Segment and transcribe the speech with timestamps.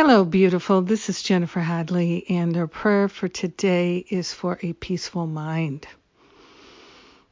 [0.00, 0.80] Hello, beautiful.
[0.80, 5.88] This is Jennifer Hadley, and our prayer for today is for a peaceful mind.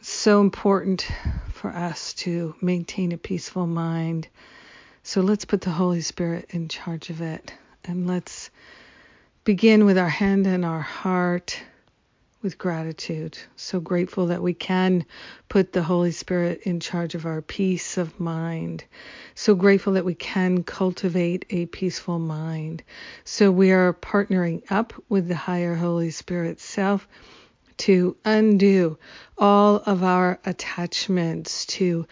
[0.00, 1.04] so important
[1.50, 4.28] for us to maintain a peaceful mind.
[5.02, 7.52] So let's put the Holy Spirit in charge of it,
[7.82, 8.48] and let's
[9.42, 11.60] begin with our hand and our heart
[12.42, 13.38] with gratitude.
[13.56, 15.06] So grateful that we can
[15.48, 18.84] put the Holy Spirit in charge of our peace of mind.
[19.34, 22.82] So grateful that we can cultivate a peaceful mind.
[23.24, 27.06] So we are partnering up with the higher Holy Spirit self
[27.78, 28.98] to undo
[29.38, 32.06] all of our attachments to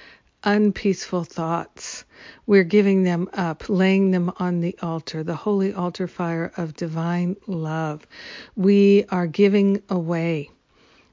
[0.45, 2.05] unpeaceful thoughts.
[2.47, 7.37] We're giving them up, laying them on the altar, the holy altar fire of divine
[7.47, 8.07] love.
[8.57, 10.51] We are giving away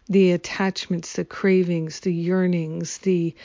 [0.09, 3.35] the attachments, the cravings, the yearnings, the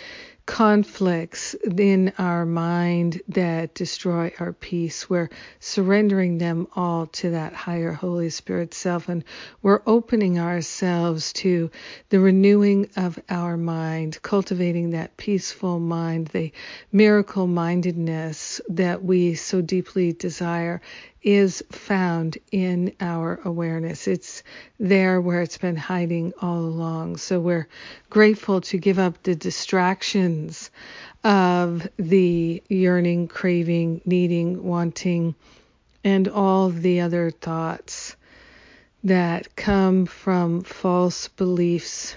[0.52, 5.08] conflicts in our mind that destroy our peace.
[5.08, 9.24] We're surrendering them all to that higher Holy Spirit self, and
[9.62, 11.70] we're opening ourselves to
[12.10, 16.52] the renewing of our mind, cultivating that peaceful mind, the
[16.92, 20.82] miracle mindedness that we so deeply desire
[21.22, 24.08] is found in our awareness.
[24.08, 24.42] It's
[24.80, 27.18] there where it's been hiding all along.
[27.18, 27.68] So we're
[28.10, 30.70] grateful to give up the distractions
[31.22, 35.34] of the yearning, craving, needing, wanting,
[36.02, 38.16] and all the other thoughts
[39.04, 42.16] that come from false beliefs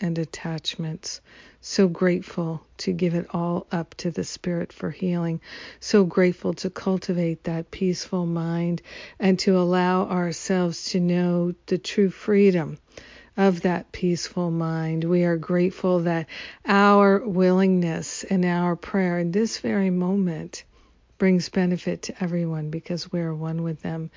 [0.00, 1.20] and attachments.
[1.68, 5.40] So grateful to give it all up to the Spirit for healing.
[5.80, 8.82] So grateful to cultivate that peaceful mind
[9.18, 12.78] and to allow ourselves to know the true freedom
[13.36, 15.02] of that peaceful mind.
[15.02, 16.28] We are grateful that
[16.64, 20.62] our willingness and our prayer in this very moment
[21.18, 24.12] brings benefit to everyone because we are one with them.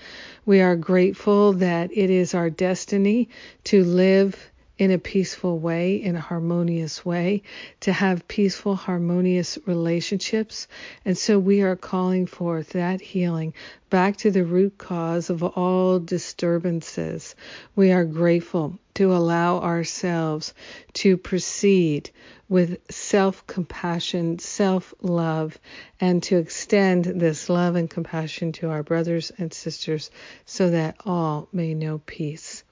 [0.46, 3.30] We are grateful that it is our destiny
[3.64, 7.44] to live in a peaceful way, in a harmonious way,
[7.82, 10.70] to have peaceful, harmonious relationships.
[11.04, 13.54] And so we are calling forth that healing
[13.90, 17.36] back to the root cause of all disturbances.
[17.76, 20.54] We are grateful to allow ourselves
[20.94, 22.10] to proceed
[22.48, 25.60] with self compassion, self love,
[26.00, 30.10] and to extend this love and compassion to our brothers and sisters
[30.46, 32.64] so that all may know peace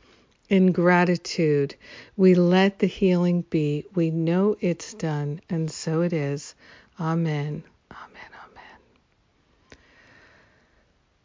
[0.50, 1.76] in gratitude,
[2.16, 3.86] we let the healing be.
[3.94, 6.56] We know it's done, and so it is.
[7.00, 7.64] Amen.
[7.92, 8.32] Amen.
[8.46, 8.78] Amen.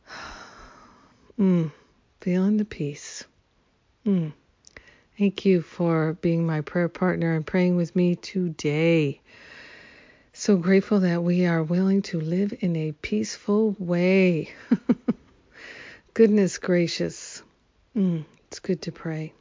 [1.41, 1.73] Mm,
[2.21, 3.25] feeling the peace.
[4.07, 4.33] Mm.
[5.19, 9.21] Thank you for being my prayer partner and praying with me today.
[10.35, 14.53] So grateful that we are willing to live in a peaceful way.
[16.15, 17.43] Goodness gracious.
[17.97, 18.25] Mm.
[18.53, 19.33] It's good to pray.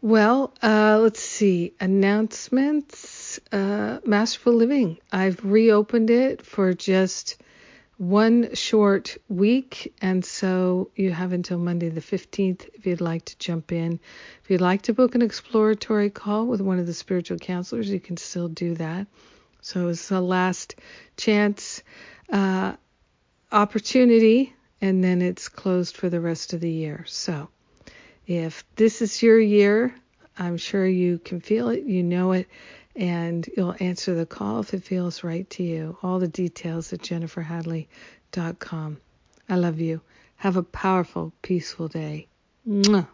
[0.00, 1.72] Well, uh, let's see.
[1.80, 3.40] Announcements.
[3.50, 4.98] Uh, Masterful Living.
[5.10, 7.42] I've reopened it for just
[7.98, 13.38] one short week, and so you have until Monday the 15th if you'd like to
[13.38, 13.98] jump in.
[14.44, 17.98] If you'd like to book an exploratory call with one of the spiritual counselors, you
[17.98, 19.08] can still do that.
[19.60, 20.76] So it's the last
[21.16, 21.82] chance
[22.32, 22.76] uh,
[23.50, 27.04] opportunity, and then it's closed for the rest of the year.
[27.08, 27.48] So
[28.26, 29.94] if this is your year,
[30.38, 32.48] I'm sure you can feel it, you know it,
[32.94, 35.96] and you'll answer the call if it feels right to you.
[36.02, 38.96] All the details at jenniferhadley.com.
[39.48, 40.00] I love you.
[40.36, 42.26] Have a powerful, peaceful day.
[42.68, 43.08] Mwah.